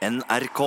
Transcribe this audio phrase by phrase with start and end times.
[0.00, 0.60] NRK.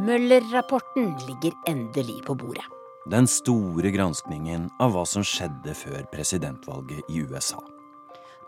[0.00, 2.64] Møller-rapporten ligger endelig på bordet.
[3.12, 7.60] Den store granskningen av hva som skjedde før presidentvalget i USA.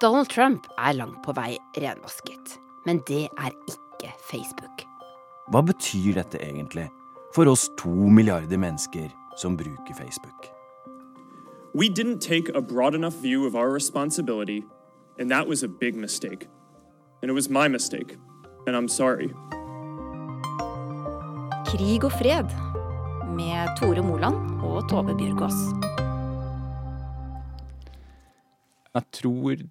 [0.01, 2.57] Donald Trump er langt på vei renvasket.
[2.89, 4.87] Men det er ikke Facebook.
[5.53, 6.89] Hva betyr dette egentlig
[7.37, 10.49] for oss to milliarder mennesker som bruker Facebook?
[11.75, 14.65] We didn't take a broad enough view of our responsibility,
[15.19, 16.49] and that was a big mistake.
[17.23, 18.17] And it was my mistake,
[18.67, 19.29] and I'm sorry.
[21.71, 22.51] Krig og fred
[23.37, 25.55] med Tore Moland og Tove Bjørgaas.
[28.91, 29.63] Jeg tror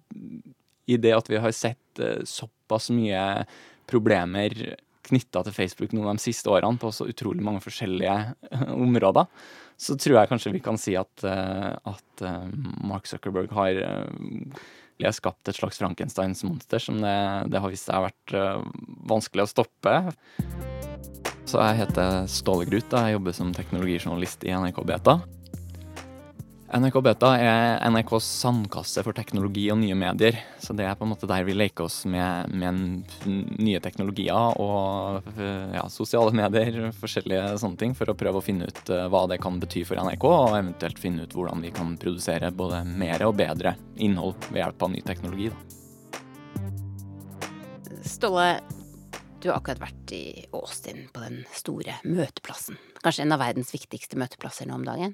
[0.88, 3.44] i det at vi har sett eh, såpass mye
[3.84, 4.56] problemer
[5.04, 8.16] knytta til Facebook nå de siste årene på så utrolig mange forskjellige
[8.48, 9.28] eh, områder,
[9.76, 12.30] så tror jeg kanskje vi kan si at, eh, at
[12.80, 13.84] Mark Zuckerberg har
[15.08, 17.16] har skapt et slags Frankensteins monster som det,
[17.52, 18.34] det har vist seg vært
[19.10, 19.96] vanskelig å stoppe.
[21.48, 22.94] Så jeg heter Ståle Grut.
[22.94, 25.18] Jeg jobber som teknologijournalist i NRK Beta.
[26.72, 30.38] NRK Beta er NRKs sandkasse for teknologi og nye medier.
[30.56, 33.04] Så det er på en måte der vi leker oss med, med
[33.60, 38.88] nye teknologier og ja, sosiale medier, forskjellige sånne ting, for å prøve å finne ut
[38.88, 42.48] eh, hva det kan bety for NRK, og eventuelt finne ut hvordan vi kan produsere
[42.56, 45.52] både mer og bedre innhold ved hjelp av ny teknologi.
[45.52, 45.58] Da.
[48.08, 48.48] Ståle,
[49.44, 52.80] du har akkurat vært i Austin på den store møteplassen.
[53.04, 55.12] Kanskje en av verdens viktigste møteplasser nå om dagen?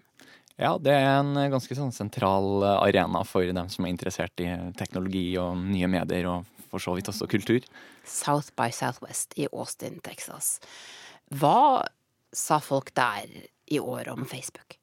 [0.59, 5.29] Ja, det er en ganske sånn sentral arena for dem som er interessert i teknologi
[5.39, 7.63] og nye medier, og for så vidt også kultur.
[8.03, 10.57] South by Southwest i Austin, Texas.
[11.31, 11.87] Hva
[12.35, 13.31] sa folk der
[13.71, 14.79] i år om Facebook?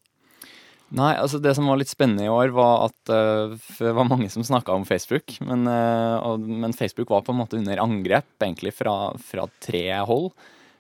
[0.96, 4.30] Nei, altså det som var litt spennende i år, var at uh, det var mange
[4.32, 5.34] som snakka om Facebook.
[5.44, 9.88] Men, uh, og, men, Facebook var på en måte under angrep, egentlig fra, fra tre
[10.06, 10.30] hold.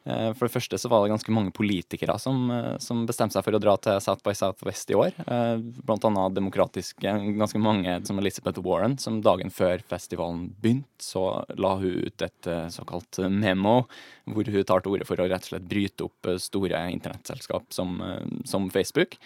[0.05, 3.45] Eh, for det første så var det ganske mange politikere som, eh, som, bestemte seg
[3.47, 5.17] for å dra til South by Southwest i år.
[5.25, 11.43] Eh, blant annet demokratiske ganske mange, som Elizabeth Warren, som dagen før festivalen begynte, så
[11.57, 13.87] la hun ut et såkalt memo,
[14.29, 17.97] hvor hun tar til orde for å rett og slett bryte opp store internettselskap som,
[18.45, 19.17] som Facebook.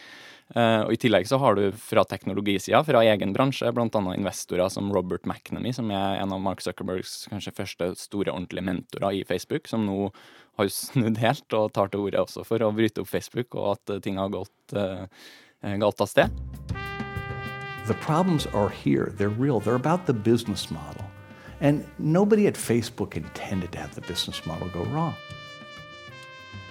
[0.55, 4.01] Uh, og I tillegg så har du fra teknologisida, fra egen bransje, bl.a.
[4.15, 9.19] investorer som Robert McNamee, som er en av Mark Zuckerbergs kanskje første store ordentlige mentorer
[9.19, 10.09] i Facebook, som nå
[10.57, 13.99] har snudd helt og tar til orde også for å bryte opp Facebook, og at
[14.05, 15.05] ting har gått uh,
[15.61, 16.33] galt av sted.
[17.89, 19.13] The problems are here.
[19.17, 19.59] They're real.
[19.59, 21.05] They're about the business model.
[21.61, 25.15] And nobody at Facebook intended to have the business model go wrong.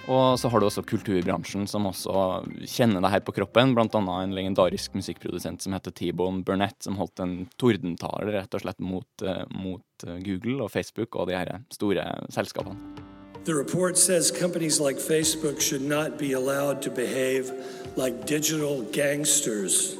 [0.09, 3.75] Og så har du også kulturbransjen, som også kjenner det her på kroppen.
[3.77, 8.63] Blant annet en legendarisk musikkprodusent som heter T-Bone Burnett, som holdt en tordentale rett og
[8.63, 13.05] slett mot, uh, mot Google og Facebook og de her store selskapene.
[13.45, 17.53] The report says companies like Facebook should not be allowed to behave
[17.95, 19.95] like digital gangsters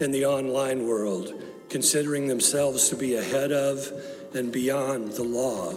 [0.00, 1.32] in the online world,
[1.70, 3.90] considering themselves to be ahead of
[4.34, 5.72] and beyond the law.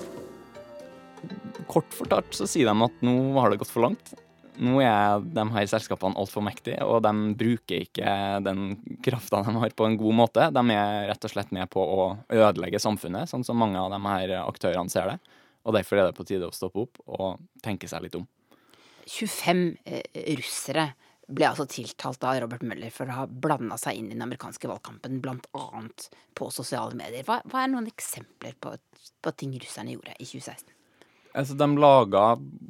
[1.70, 4.16] Kort fortalt så sier de at nå har det gått for langt.
[4.60, 8.14] Nå er de her selskapene altfor mektige, og de bruker ikke
[8.44, 8.74] den
[9.06, 10.50] krafta de har, på en god måte.
[10.52, 14.00] De er rett og slett med på å ødelegge samfunnet, sånn som mange av de
[14.04, 15.38] her aktørene ser det.
[15.64, 18.26] Og derfor er det på tide å stoppe opp og tenke seg litt om.
[19.10, 20.04] 25 eh,
[20.38, 20.90] russere
[21.30, 24.70] ble altså tiltalt av Robert Møller for å ha blanda seg inn i den amerikanske
[24.70, 25.84] valgkampen, bl.a.
[26.36, 27.24] på sosiale medier.
[27.28, 28.74] Hva, hva, er noen eksempler på,
[29.22, 30.79] på ting russerne gjorde i 2016?
[31.38, 32.24] Altså, de laga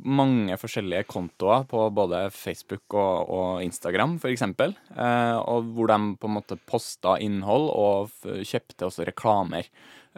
[0.03, 4.43] mange forskjellige kontoer på både Facebook og, og Instagram, f.eks.
[4.43, 5.37] Eh,
[5.71, 9.69] hvor de på en måte posta innhold og kjøpte også reklamer.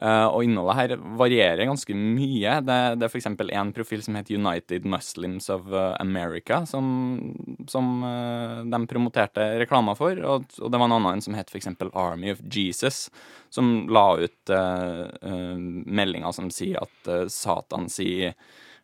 [0.02, 2.56] Uh, og innholdet her varierer ganske mye.
[2.66, 3.28] Det, det er f.eks.
[3.30, 6.88] en profil som heter United Muslims of uh, America, som,
[7.70, 10.18] som uh, de promoterte reklamer for.
[10.18, 11.70] Og, og, det var en annen som het f.eks.
[11.94, 13.12] Army of Jesus,
[13.54, 14.52] som la ut
[15.86, 18.34] meldinger som sier at Satan sier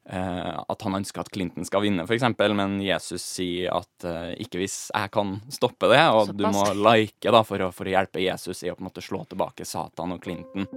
[0.08, 2.24] at han ønsker at Clinton skal vinne, f.eks.,
[2.56, 7.34] men Jesus sier at uh, ikke hvis jeg kan stoppe det, og du må like
[7.34, 10.16] da, for å, for å hjelpe Jesus i å på en måte slå tilbake Satan
[10.16, 10.68] og Clinton.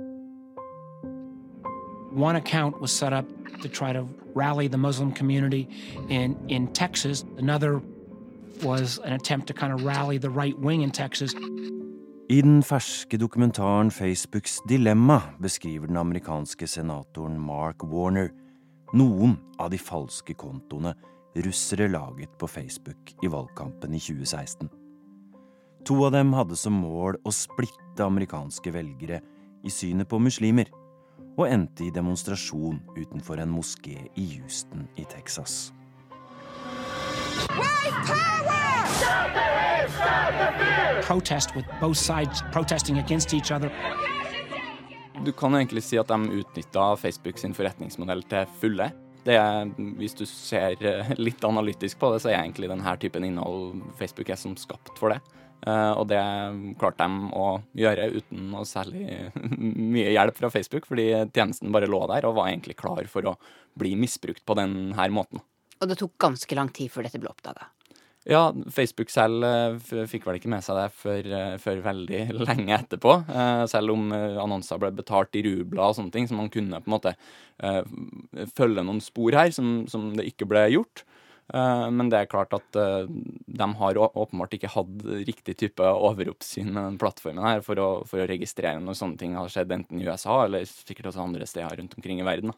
[2.12, 3.24] One account was set up
[3.62, 5.68] to try to rally the Muslim community
[6.08, 7.24] in, in Texas.
[7.38, 7.80] Another
[8.62, 11.34] was an attempt to kind of rally the right wing in Texas.
[12.30, 18.30] I den ferske dokumentaren Facebooks dilemma beskriver den amerikanske senatoren Mark Warner
[18.92, 20.94] noen av de falske kontoene
[21.34, 24.70] russere laget på Facebook i valgkampen i 2016.
[25.86, 29.20] To av dem hadde som mål å splitte amerikanske velgere
[29.66, 30.70] i synet på muslimer
[31.38, 35.72] og endte i demonstrasjon utenfor en moské i Houston i Texas.
[41.02, 43.70] Protest with both sides protesting against each other.
[45.24, 48.90] Du kan egentlig si at de utnytta Facebook sin forretningsmodell til fulle.
[49.26, 49.68] Det er,
[50.00, 54.30] hvis du ser eh, litt analytisk på det, så er egentlig denne typen innhold Facebook
[54.32, 55.20] er som skapt for det.
[55.60, 56.20] Uh, og det
[56.80, 59.04] klarte de å gjøre uten noe særlig
[59.94, 63.36] mye hjelp fra Facebook, fordi tjenesten bare lå der og var egentlig klar for å
[63.80, 65.42] bli misbrukt på denne måten.
[65.80, 67.68] Og det tok ganske lang tid før dette ble oppdaga.
[68.28, 72.80] Ja, Facebook selv uh, fikk vel ikke med seg det før, uh, før veldig lenge
[72.80, 73.20] etterpå.
[73.68, 76.96] Selv om annonser ble betalt i rubler og sånne ting, så man kunne på en
[76.96, 77.16] måte
[78.56, 81.04] følge noen spor her som, som det ikke ble gjort.
[81.50, 86.99] Men det er klart at de har åpenbart ikke hatt riktig type overoppsyn med den
[87.00, 90.44] plattformen her for å, for å registrere når sånne ting har skjedd enten i USA
[90.44, 92.55] eller sikkert også andre steder rundt omkring i verden.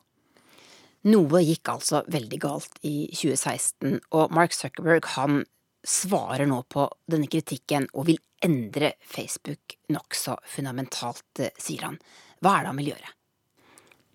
[1.08, 5.40] Noe gikk altså veldig galt i 2016, og Mark Zuckerberg han
[5.82, 11.98] svarer nå på denne kritikken og vil endre Facebook nokså fundamentalt, sier han.
[12.42, 13.10] Hva er det han vil gjøre?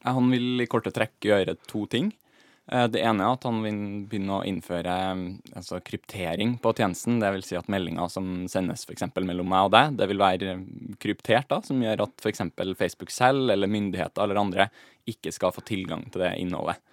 [0.07, 2.13] Han vil i korte trekk gjøre to ting.
[2.67, 3.77] Det ene er at han vil
[4.11, 4.93] begynne å innføre
[5.55, 7.21] altså, kryptering på tjenesten.
[7.21, 9.05] Det vil si at meldinger som sendes f.eks.
[9.23, 10.57] mellom meg og deg, det vil være
[10.99, 12.43] kryptert, da, som gjør at f.eks.
[12.75, 14.67] Facebook selv eller myndigheter eller andre
[15.07, 16.83] ikke skal få tilgang til det innholdet.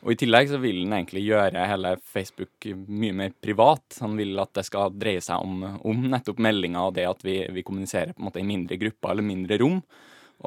[0.00, 3.98] Og I tillegg så vil han egentlig gjøre hele Facebook mye mer privat.
[4.00, 7.42] Han vil at det skal dreie seg om, om nettopp meldinger og det at vi,
[7.52, 9.82] vi kommuniserer på en måte i mindre grupper eller mindre rom.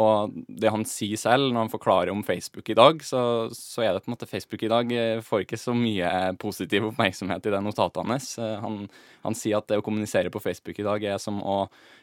[0.01, 3.19] Og det han sier selv når han forklarer om Facebook i dag, så,
[3.53, 6.09] så, er det på en måte Facebook i dag eh, får ikke så mye
[6.41, 8.31] positiv oppmerksomhet i det notatet hans.
[8.41, 8.79] Eh, han,
[9.21, 11.59] han, sier at det å kommunisere på Facebook i dag er som å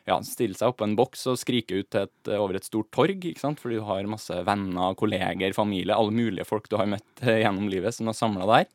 [0.07, 3.43] ja, stille seg oppå en boks og skrike ut et, over et stort torg, ikke
[3.43, 3.59] sant?
[3.59, 7.97] fordi du har masse venner, kolleger, familie, alle mulige folk du har møtt gjennom livet
[7.97, 8.71] som er samla der.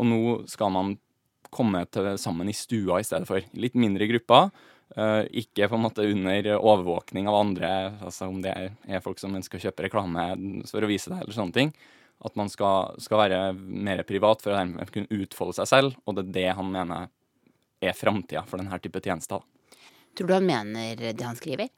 [0.00, 0.96] Og nå skal man
[1.52, 3.44] komme til, sammen i stua i stedet for.
[3.56, 4.48] Litt mindre grupper
[4.94, 7.70] Uh, ikke på en måte under overvåkning av andre,
[8.06, 10.28] altså om det er folk som ønsker å kjøpe reklame
[10.70, 11.72] for å vise det, eller sånne ting.
[12.24, 16.16] At man skal, skal være mer privat for å dermed kunne utfolde seg selv, og
[16.16, 17.10] det er det han mener
[17.82, 19.42] er framtida for denne type tjenester.
[20.16, 21.68] Tror du han mener det han skriver?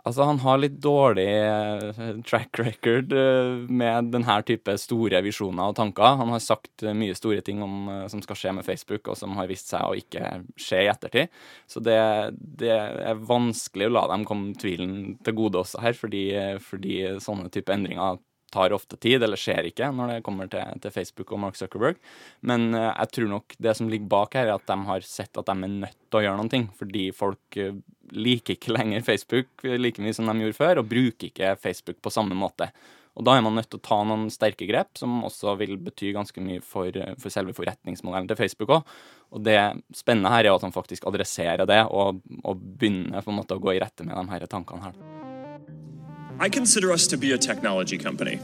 [0.00, 5.76] Altså, han har litt dårlig uh, track record uh, med denne type store visjoner og
[5.76, 6.16] tanker.
[6.22, 9.36] Han har sagt uh, mye store ting om, som skal skje med Facebook, og som
[9.36, 11.36] har vist seg å ikke skje i ettertid.
[11.68, 11.98] Så det,
[12.38, 16.24] det er vanskelig å la dem komme tvilen til gode også her, fordi,
[16.64, 18.20] fordi sånne type endringer
[18.50, 22.00] tar ofte tid, eller skjer ikke, når det kommer til, til, Facebook og Mark Zuckerberg.
[22.42, 25.46] Men jeg tror nok det som ligger bak her, er at de har sett at
[25.46, 27.60] de er nødt til å gjøre noe, fordi folk
[28.16, 32.12] liker ikke lenger Facebook like mye som de gjorde før, og bruker ikke Facebook på
[32.14, 32.70] samme måte.
[33.18, 36.12] Og da er man nødt til å ta noen sterke grep, som også vil bety
[36.14, 38.94] ganske mye for, for selve forretningsmodellen til Facebook òg.
[39.34, 39.58] Og det
[39.96, 43.62] spennende her er at han faktisk adresserer det, og, og begynner på en måte å
[43.62, 45.02] gå i rette med de her tankene her.
[46.40, 48.38] I consider us to be a technology company.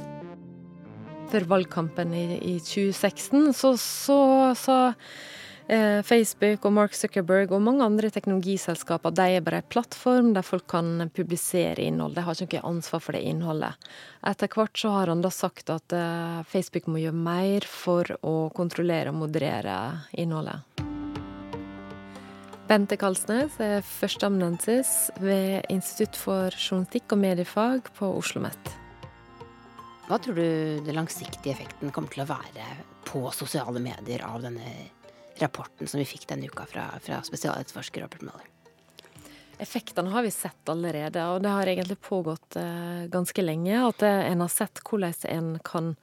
[1.31, 3.73] For valgkampen i, i 2016 så
[4.59, 4.81] sa
[6.07, 10.69] Facebook og Mark Zuckerberg og mange andre teknologiselskaper de er bare en plattform der folk
[10.71, 12.15] kan publisere innhold.
[12.15, 13.89] De har ikke noe ansvar for det innholdet.
[14.23, 18.37] Etter hvert så har han da sagt at eh, Facebook må gjøre mer for å
[18.55, 19.76] kontrollere og moderere
[20.14, 20.62] innholdet.
[22.67, 28.73] Bente Kalsnes er førsteamanuensis ved Institutt for journalistikk og mediefag på Oslo OsloMet.
[30.07, 32.67] Hva tror du den langsiktige effekten kommer til å være
[33.07, 34.75] på sosiale medier av denne
[35.43, 38.52] rapporten som vi fikk denne uka fra, fra spesialetterforsker Robert Mueller?
[39.59, 43.78] Effektene har vi sett allerede, og det har egentlig pågått eh, ganske lenge.
[43.88, 45.95] At en har sett hvordan en kan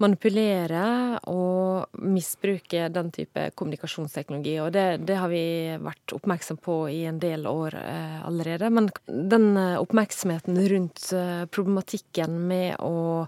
[0.00, 4.56] manipulere og misbruke den type kommunikasjonsteknologi.
[4.64, 5.44] Og det, det, har vi
[5.80, 8.70] vært oppmerksom på i en del år eh, allerede.
[8.72, 13.26] Men den eh, oppmerksomheten rundt eh, problematikken med å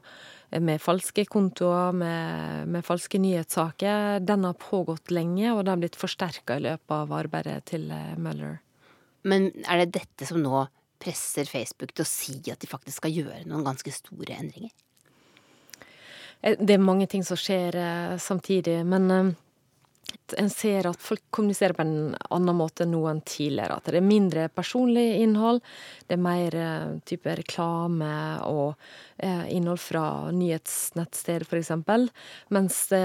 [0.60, 5.98] med falske kontoer, med, med, falske nyhetssaker, den har pågått lenge, og den har blitt
[5.98, 8.58] forsterka i løpet av arbeidet til eh, Mueller.
[9.28, 10.66] Men er det dette som nå
[11.02, 14.74] presser Facebook til å si at de faktisk skal gjøre noen ganske store endringer?
[16.42, 19.34] Eh, det er mange ting som skjer eh, samtidig, men
[20.38, 23.78] en ser at folk kommuniserer på en annen måte nå enn tidligere.
[23.78, 25.60] At det er mindre personlig innhold,
[26.08, 28.12] det er mer eh, type reklame
[28.48, 28.74] og
[29.18, 30.04] eh, innhold fra
[30.34, 31.72] nyhetsnettsteder f.eks.
[32.54, 33.02] Mens det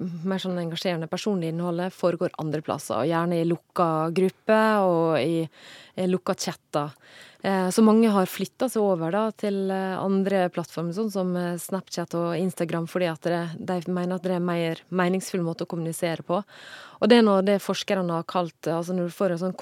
[0.00, 6.36] mer sånn engasjerende personlige innholdet foregår andre plasser, gjerne i lukka grupper og i lukka
[6.38, 6.94] chatter.
[7.42, 11.56] Eh, så mange har flytta seg over da, til eh, andre plattformer, sånn som eh,
[11.60, 15.64] Snapchat og Instagram, fordi at det, de mener at det er en mer meningsfull måte
[15.64, 16.42] å kommunisere på.
[17.00, 19.56] Og det er noe det forskerne har kalt altså når du får en sånn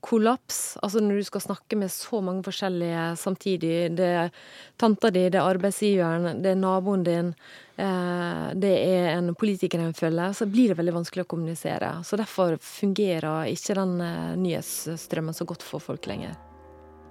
[0.00, 0.78] kontekstkollaps.
[0.82, 3.96] Altså når du skal snakke med så mange forskjellige samtidig.
[3.96, 4.30] Det er
[4.76, 7.34] tanta di, det er arbeidsgiveren, det er naboen din,
[7.76, 12.02] det er en politiker en følger, så blir det veldig vanskelig å kommunisere.
[12.04, 13.98] Så derfor fungerer ikke den
[14.42, 16.36] nyhetsstrømmen så godt for folk lenger.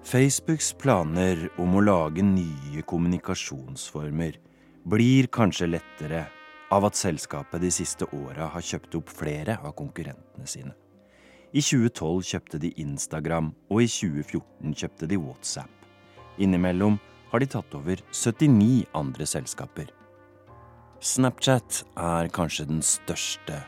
[0.04, 4.38] Facebooks planer om å lage nye kommunikasjonsformer
[4.90, 6.28] blir kanskje lettere
[6.72, 10.72] av at selskapet de siste åra har kjøpt opp flere av konkurrentene sine.
[11.50, 15.72] I 2012 kjøpte de Instagram, og i 2014 kjøpte de WhatsApp.
[16.38, 17.00] Innimellom
[17.32, 19.90] har de tatt over 79 andre selskaper.
[21.02, 23.64] Snapchat er kanskje den største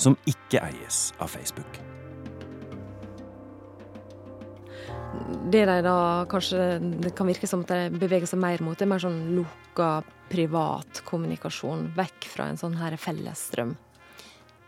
[0.00, 1.80] som ikke eies av Facebook.
[5.52, 6.58] Det de da kanskje
[7.00, 9.90] Det kan virke som at de beveger seg mer mot, det er mer sånn lukka
[10.30, 13.74] privat kommunikasjon, vekk fra en sånn her fellesstrøm.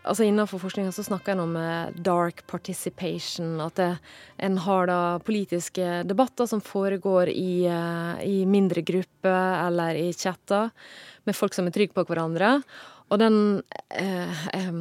[0.01, 3.59] Altså Innenfor forskninga snakker en om eh, dark participation.
[3.61, 3.91] At det,
[4.41, 10.71] en har da politiske debatter som foregår i, eh, i mindre grupper eller i chatter
[11.29, 12.63] med folk som er trygge på hverandre.
[13.11, 13.37] Og den
[13.91, 14.77] eh, eh,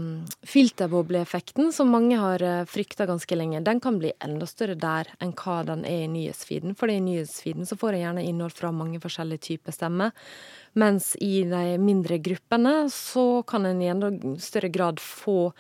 [0.46, 5.34] filterbobleeffekten som mange har eh, frykta ganske lenge, den kan bli enda større der enn
[5.34, 6.76] hva den er i nyhetsfeeden.
[6.78, 10.14] For i nyhetsfeeden så får jeg gjerne innhold fra mange forskjellige typer stemmer.
[10.78, 15.56] Mens i de mindre gruppene så kan en i enda større grad få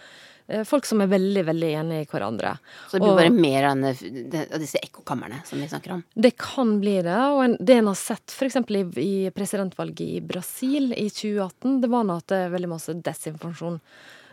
[0.65, 2.55] folk som er veldig veldig enige i hverandre.
[2.89, 6.03] Så det blir og, bare mer av disse ekkokamrene som vi snakker om?
[6.13, 7.17] Det kan bli det.
[7.33, 8.57] Og en, det en har sett f.eks.
[8.69, 12.95] I, i presidentvalget i Brasil i 2018, det var nå at det er veldig masse
[13.09, 13.79] desinformasjon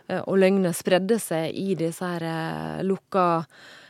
[0.07, 3.27] eh, og løgner spredde seg i disse her eh, lukka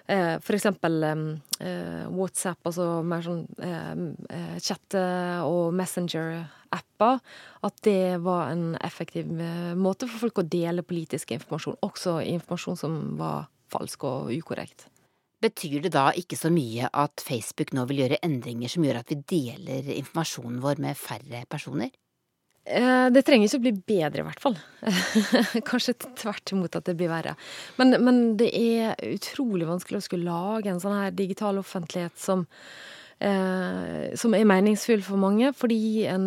[0.07, 7.19] Eh, eksempel eh, WhatsApp, altså mer sånn eh, chatte- og Messenger-apper.
[7.67, 9.27] At det var en effektiv
[9.75, 11.81] måte for folk å dele politisk informasjon.
[11.83, 14.87] Også informasjon som var falsk og ukorrekt.
[15.43, 19.11] Betyr det da ikke så mye at Facebook nå vil gjøre endringer som gjør at
[19.11, 21.91] vi deler informasjonen vår med færre personer?
[22.67, 24.57] Eh, det trenger ikke å bli bedre, i hvert fall.
[25.69, 27.37] Kanskje tvert imot at det blir verre.
[27.79, 32.43] Men, men, det er utrolig vanskelig å skulle lage en sånn her digital offentlighet som,
[33.23, 35.79] eh, som er meningsfull for mange, fordi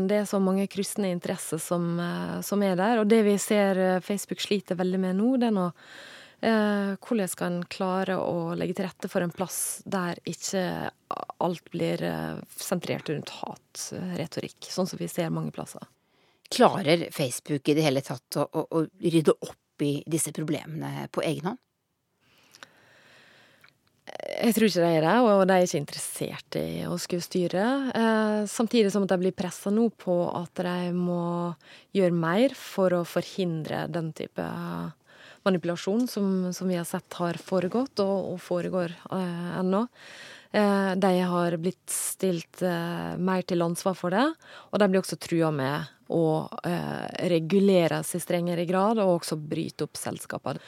[0.08, 3.02] det er så mange kryssende interesser som, eh, som, er der.
[3.02, 7.34] Og det vi ser eh, Facebook sliter veldig med nå, det er nå eh, hvordan
[7.36, 10.64] skal en klare å legge til rette for en plass der ikke
[11.36, 12.00] alt blir
[12.56, 15.84] sentrert rundt hatretorikk, sånn som vi ser mange plasser.
[16.50, 21.22] Klarer Facebook i det hele tatt å, å, å rydde opp i disse problemene på
[21.24, 21.60] egen hånd?
[24.10, 27.66] Jeg tror ikke de er det, og de er ikke interessert i å skulle styre.
[27.94, 31.52] Eh, samtidig som at de blir pressa nå på at de må
[31.94, 34.46] gjøre mer for å forhindre den type
[35.46, 39.84] manipulasjon som, som vi har sett har foregått, og, og foregår eh, ennå.
[40.50, 44.26] Eh, de har blitt stilt eh, mer til ansvar for det,
[44.70, 49.86] og de blir også trua med og eh, reguleres i strengere grad, og også bryte
[49.86, 50.58] opp selskaper.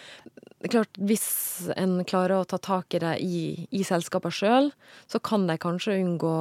[0.62, 1.26] Er klart, Hvis
[1.74, 3.40] en klarer å ta tak i det i,
[3.74, 4.70] i selskapene sjøl,
[5.10, 6.34] så kan de kanskje unngå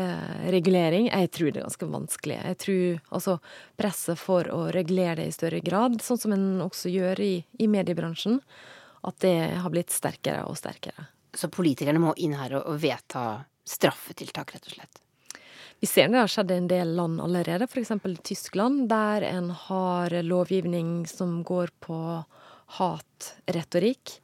[0.00, 1.10] eh, regulering.
[1.12, 2.38] Jeg tror det er ganske vanskelig.
[2.40, 3.36] Jeg tror altså
[3.76, 7.68] presset for å regulere det i større grad, sånn som en også gjør i, i
[7.68, 8.40] mediebransjen,
[9.06, 11.10] at det har blitt sterkere og sterkere.
[11.36, 15.02] Så politikerne må inn her og vedta straffetiltak, rett og slett?
[15.80, 17.92] Vi ser det har skjedd i en del land allerede, f.eks.
[18.24, 21.98] Tyskland, der en har lovgivning som går på
[22.78, 24.16] hatretorikk.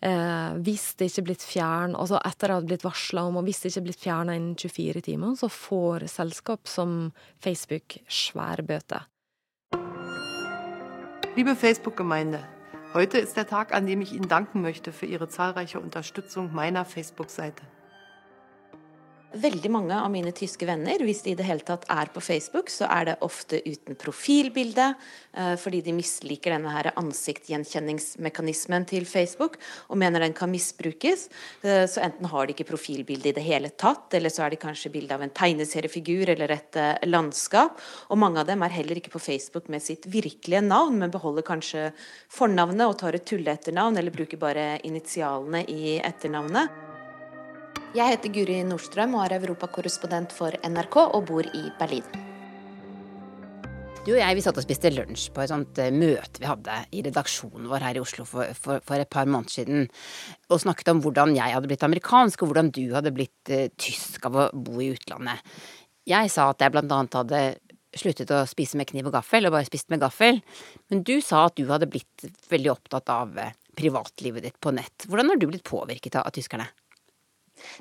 [0.00, 3.44] Eh, hvis det ikke er blitt fjern, altså etter det ha blitt varsla om, og
[3.44, 7.12] hvis det ikke er blitt fjerna innen 24 timer, så får selskap som
[7.44, 9.06] Facebook svære bøter.
[11.36, 12.40] Liebe Facebook-Gemeinde,
[12.94, 16.86] heute ist der Tag, an dem ich Ihnen danken möchte für Ihre zahlreiche Unterstützung meiner
[16.86, 17.75] Facebook-Seite.
[19.40, 22.70] Veldig mange av mine tyske venner, hvis de i det hele tatt er på Facebook,
[22.72, 24.86] så er det ofte uten profilbilde,
[25.36, 31.28] eh, fordi de misliker denne her ansiktgjenkjenningsmekanismen til Facebook og mener den kan misbrukes.
[31.62, 34.62] Eh, så enten har de ikke profilbilde i det hele tatt, eller så er de
[34.62, 37.80] kanskje bilde av en tegneseriefigur eller et eh, landskap.
[38.10, 41.46] Og mange av dem er heller ikke på Facebook med sitt virkelige navn, men beholder
[41.46, 41.90] kanskje
[42.28, 46.85] fornavnet og tar et tulleetternavn, eller bruker bare initialene i etternavnet.
[47.96, 52.04] Jeg heter Guri Nordstrøm og er europakorrespondent for NRK og bor i Berlin.
[54.04, 56.74] Du og jeg vi satt og spiste lunsj på et sånt eh, møte vi hadde
[56.92, 59.88] i redaksjonen vår her i Oslo for, for, for, et par måneder siden,
[60.52, 64.28] og snakket om hvordan jeg hadde blitt amerikansk, og hvordan du hadde blitt uh, tysk
[64.28, 65.56] av å bo i utlandet.
[66.06, 67.44] Jeg sa at jeg blant annet hadde
[67.96, 70.44] sluttet å spise med kniv og gaffel, og bare spist med gaffel,
[70.92, 75.08] men du sa at du hadde blitt veldig opptatt av uh, privatlivet ditt på nett.
[75.08, 76.68] Hvordan har du blitt påvirket av, av tyskerne?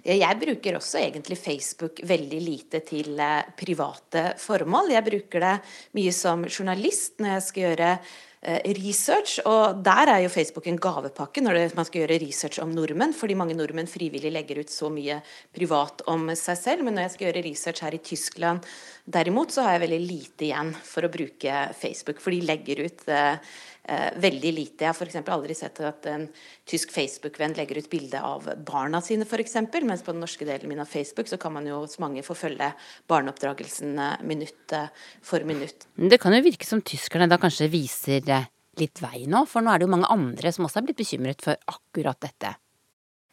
[0.06, 4.94] Jeg bruker også egentlig Facebook veldig lite til eh, private formål.
[4.96, 5.58] Jeg bruker det
[5.98, 10.80] mye som journalist når jeg skal gjøre eh, research, og der er jo Facebook en
[10.82, 14.92] gavepakke når man skal gjøre research om nordmenn, fordi mange nordmenn frivillig legger ut så
[14.94, 15.20] mye
[15.56, 16.88] privat om seg selv.
[16.88, 18.74] Men når jeg skal gjøre research her i Tyskland
[19.06, 23.10] derimot, så har jeg veldig lite igjen for å bruke Facebook, for de legger ut
[23.12, 23.56] eh,
[23.86, 24.86] veldig lite.
[24.86, 25.30] Jeg har f.eks.
[25.30, 26.24] aldri sett at en
[26.66, 29.56] tysk Facebook-venn legger ut bilde av barna sine, f.eks.
[29.86, 32.38] Mens på den norske delen min av Facebook så kan man jo hos mange få
[32.38, 32.72] følge
[33.12, 34.90] barneoppdragelsen eh, minutt eh,
[35.22, 35.88] for minutt.
[35.96, 38.50] Det kan jo virke som tyskerne da kanskje viser eh,
[38.82, 41.46] litt vei nå, for nå er det jo mange andre som også er blitt bekymret
[41.46, 42.56] for akkurat dette.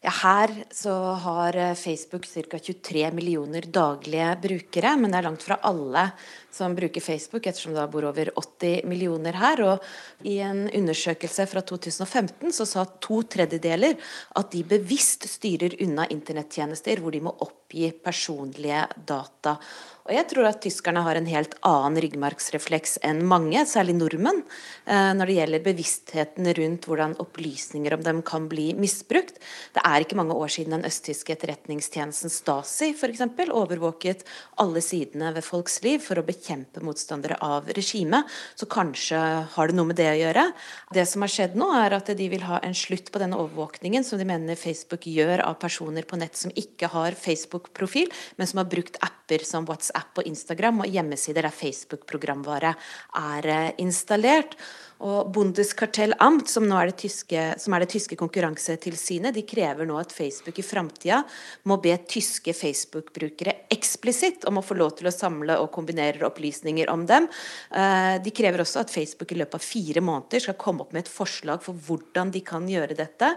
[0.02, 0.92] Ja, her så
[1.22, 2.58] har Facebook ca.
[2.58, 6.08] 23 millioner daglige brukere, men det er langt fra alle
[6.50, 9.62] som bruker Facebook, ettersom det bor over 80 millioner her.
[9.62, 13.94] Og i en undersøkelse fra 2015 så sa to tredjedeler
[14.40, 17.36] at de bevisst styrer unna internettjenester hvor de må
[17.72, 19.56] oppgi personlige data.
[20.02, 24.40] Og jeg tror at tyskerne har en helt annen ryggmargsrefleks enn mange, særlig nordmenn,
[24.84, 29.38] eh, når det gjelder bevisstheten rundt hvordan opplysninger om dem kan bli misbrukt.
[29.72, 33.22] Det er ikke mange år siden den østtyske etterretningstjenesten Stasi f.eks.
[33.52, 34.24] overvåket
[34.58, 38.26] alle sidene ved folks liv for å bekjempe motstandere av regimet.
[38.58, 39.22] Så kanskje
[39.54, 40.48] har det noe med det å gjøre.
[40.92, 44.02] Det som har skjedd nå, er at de vil ha en slutt på denne overvåkningen
[44.02, 47.14] som de mener Facebook gjør av personer på nett som ikke har
[47.62, 52.74] Facebook-profil, men som har brukt apper som WhatsApp og Instagram og hjemmesider der Facebook-programvare
[53.14, 54.56] er eh, installert.
[55.02, 60.12] Og Bundeskartellamt, som, nå er det tyske, er det tyske konkurransetilsynet, de krever nå at
[60.14, 61.22] Facebook i framtida
[61.66, 66.90] må be tyske Facebook-brukere eksplisitt om å få lov til å samle og kombinere opplysninger
[66.92, 67.26] om dem.
[67.74, 71.02] Eh, de krever også at Facebook i løpet av fire måneder skal komme opp med
[71.02, 73.32] et forslag for hvordan de kan gjøre dette.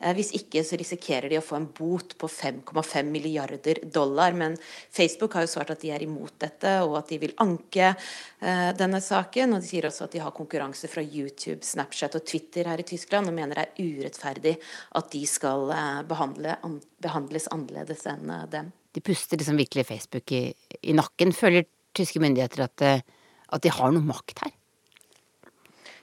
[0.00, 4.32] Eh, hvis ikke så risikerer de å få en bot på 5,5 milliarder dollar.
[4.32, 4.56] Men
[4.88, 8.72] Facebook har jo svart at de er imot dette, og at de vil anke eh,
[8.80, 9.52] denne saken.
[9.52, 12.86] Og de sier også at de har konkurranse fra YouTube, Snapchat og Twitter her i
[12.86, 14.54] Tyskland og mener det er urettferdig
[14.98, 15.72] at de skal
[16.08, 18.70] behandle, an, behandles annerledes enn eh, dem.
[18.94, 20.48] De puster liksom virkelig Facebook i,
[20.82, 21.34] i nakken.
[21.36, 23.04] Føler tyske myndigheter at, eh,
[23.50, 24.56] at de har noe makt her?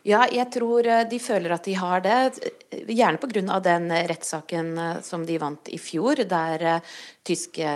[0.07, 2.51] Ja, jeg tror de føler at de har det.
[2.87, 3.57] Gjerne pga.
[3.59, 4.69] den rettssaken
[5.03, 6.79] som de vant i fjor, der
[7.27, 7.71] tyske,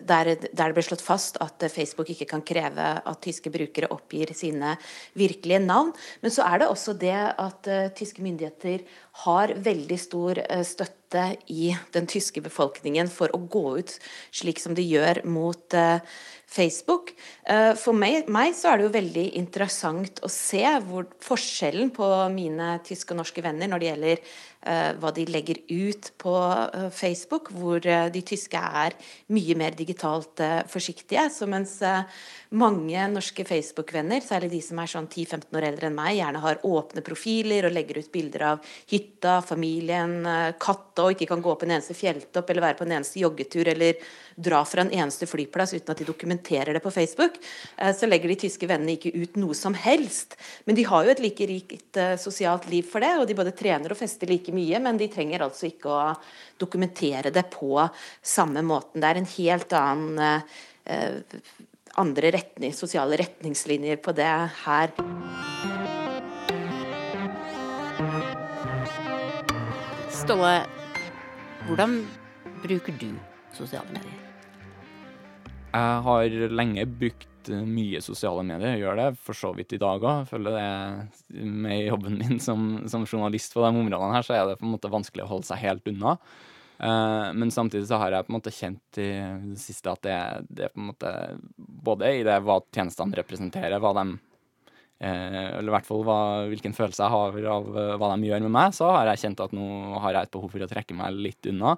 [0.00, 4.32] der, der, det ble slått fast at Facebook ikke kan kreve at tyske brukere oppgir
[4.36, 4.76] sine
[5.18, 5.92] virkelige navn.
[6.22, 8.86] Men så er det også det at uh, tyske myndigheter
[9.24, 13.94] har veldig stor uh, støtte i den tyske befolkningen for å gå ut
[14.34, 16.00] slik som de gjør mot uh,
[16.48, 17.10] Facebook.
[17.44, 22.70] For meg, meg, så er det jo veldig interessant å se hvor forskjellen på mine
[22.88, 24.22] tyske og norske venner når det gjelder
[24.98, 26.34] hva de legger ut på
[26.74, 28.96] eh, Facebook, hvor eh, de tyske er
[29.32, 31.28] mye mer digitalt forsiktige.
[31.32, 31.78] Så mens
[32.58, 36.62] mange norske Facebook-venner, særlig de som er sånn 10-15 år eldre enn meg, gjerne har
[36.66, 40.16] åpne profiler og legger ut bilder av hytta, familien,
[40.60, 43.68] katta, og ikke kan gå på en eneste fjelltopp eller være på en eneste joggetur
[43.74, 44.00] eller
[44.38, 47.36] dra fra en eneste flyplass uten at de dokumenterer det på Facebook,
[47.76, 50.38] så legger de tyske vennene ikke ut noe som helst.
[50.64, 53.92] Men de har jo et like rikt sosialt liv for det, og de både trener
[53.92, 56.02] og fester like mye, men de trenger altså ikke å
[56.60, 57.74] dokumentere det på
[58.22, 59.00] samme måten.
[59.02, 60.22] Det er en helt annen
[60.88, 61.42] eh,
[61.98, 64.30] andre retning, sosiale retningslinjer på det
[64.64, 64.94] her.
[70.18, 70.54] Ståle,
[71.66, 72.00] hvordan
[72.62, 73.12] bruker du
[73.56, 74.27] sosiale medier?
[75.68, 78.74] Jeg har lenge brukt mye sosiale medier.
[78.74, 80.28] Jeg gjør det for så vidt i dag òg.
[80.28, 84.58] Føler det med jobben min som, som, journalist på de områdene her, så er det
[84.60, 86.16] på en måte vanskelig å holde seg helt unna.
[86.78, 89.10] Eh, men samtidig så har jeg på en måte kjent i
[89.50, 91.12] det siste at det, det på en måte
[91.58, 94.04] Både i det hva tjenestene representerer, hva de
[95.02, 96.20] eh, Eller i hvert fall hva,
[96.52, 99.56] hvilken følelse jeg har av hva de gjør med meg, så har jeg kjent at
[99.58, 99.66] nå
[100.04, 101.74] har jeg et behov for å trekke meg litt unna.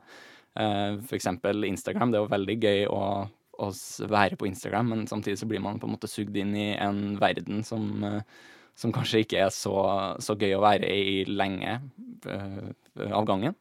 [0.61, 2.12] Eh, for eksempel Instagram.
[2.12, 3.03] Det er jo veldig gøy å,
[3.61, 3.70] å
[4.11, 7.18] være på Instagram, men samtidig så blir man på en måte sugd inn i en
[7.20, 8.23] verden som eh,
[8.81, 9.75] som kanskje ikke er så,
[10.23, 11.77] så gøy å være i lenge
[12.27, 12.68] uh,
[13.12, 13.57] av gangen.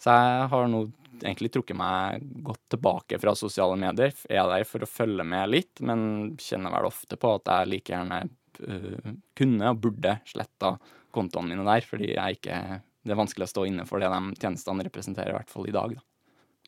[0.00, 0.86] Så jeg har nå
[1.22, 4.14] egentlig trukket meg godt tilbake fra sosiale medier.
[4.24, 7.72] Jeg er der for å følge med litt, men kjenner vel ofte på at jeg
[7.74, 10.76] like gjerne uh, kunne og burde sletta
[11.12, 12.62] kontoene mine der, fordi jeg ikke
[13.02, 15.74] det er vanskelig å stå inne for det de tjenestene representerer, i hvert fall i
[15.74, 15.96] dag.
[15.98, 16.11] Da.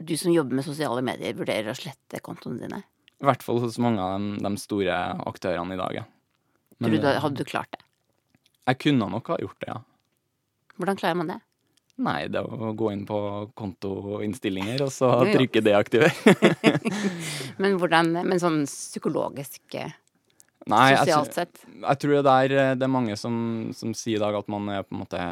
[0.01, 2.83] Du som jobber med sosiale medier, vurderer å slette kontoene dine?
[3.23, 4.99] I hvert fall hos mange av de, de store
[5.31, 6.05] aktørene i dag, ja.
[6.83, 7.85] Men, du, hadde du klart det?
[8.65, 9.81] Jeg kunne nok ha gjort det, ja.
[10.81, 11.41] Hvordan klarer man det?
[12.03, 13.19] Nei, det er å gå inn på
[13.55, 16.11] kontoinnstillinger og så trykke deaktiver.
[17.63, 19.95] men hvordan Men sånn psykologisk eh,
[20.71, 21.59] Nei, sosialt sett?
[21.67, 23.35] Jeg, jeg tror det er, eh, det er mange som,
[23.77, 25.25] som, sier i dag at man er på en måte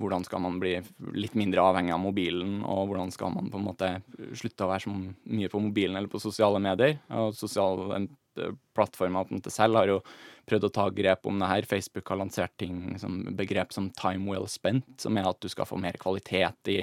[0.00, 0.74] Hvordan skal man bli
[1.14, 3.92] litt mindre avhengig av mobilen, og hvordan skal man på en måte
[4.38, 6.98] slutte å være så mye på mobilen eller på sosiale medier?
[7.14, 8.02] Og sosiale
[8.74, 9.98] plattformer på en måte selv har jo
[10.48, 11.68] prøvd å ta grep om det her.
[11.68, 15.68] Facebook har lansert ting som begrep som 'time well spent', som er at du skal
[15.68, 16.80] få mer kvalitet i,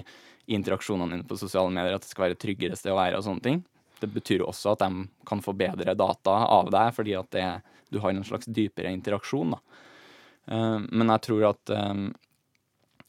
[0.47, 3.17] i interaksjonene dine på sosiale medier, at det skal være et tryggere sted å være
[3.17, 3.65] og sånne ting.
[3.99, 7.45] Det betyr også at de kan få bedre data av deg, fordi at det,
[7.93, 9.55] du har en slags dypere interaksjon.
[9.55, 9.85] Da.
[10.49, 12.09] Uh, men jeg tror at um,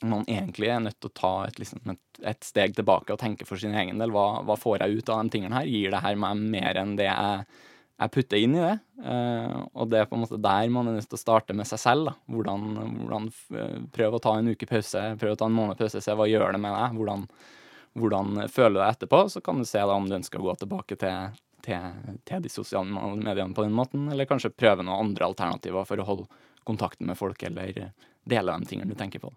[0.00, 3.48] man egentlig er nødt til å ta et, liksom, et, et, steg tilbake og tenke
[3.48, 4.12] for sin egen del.
[4.14, 5.68] Hva, hva får jeg ut av de tingene her?
[5.68, 7.50] Gir det her meg mer enn det jeg
[8.00, 8.76] jeg putter inn i det.
[9.05, 11.68] Uh, og det er på en måte der man er nødt til å starte med
[11.68, 12.09] seg selv.
[12.09, 12.14] Da.
[12.33, 12.68] Hvordan,
[13.03, 13.31] hvordan
[13.92, 16.57] Prøv å ta en uke pause, prøv å ta en måned pause, se hva gjør
[16.57, 16.96] det med deg.
[16.96, 17.26] Hvordan,
[17.98, 19.24] hvordan føler du deg etterpå?
[19.33, 21.98] Så kan du se da om du ønsker å gå tilbake til, til,
[22.29, 26.09] til, de sosiale mediene på den måten, eller kanskje prøve noen andre alternativer for å
[26.09, 27.92] holde kontakten med folk, eller
[28.29, 29.33] dele de tingene du tenker på.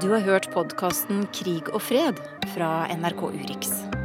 [0.00, 2.22] Du har hørt podkasten Krig og fred
[2.54, 3.99] fra NRK Urix.